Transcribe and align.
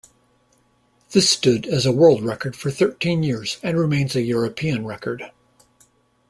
This 1.11 1.29
stood 1.29 1.67
as 1.67 1.85
a 1.85 1.91
world 1.91 2.23
record 2.23 2.55
for 2.55 2.71
thirteen 2.71 3.21
years 3.21 3.59
and 3.61 3.77
remains 3.77 4.15
a 4.15 4.23
European 4.23 4.83
record. 4.83 5.29